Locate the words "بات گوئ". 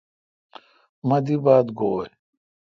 1.43-2.07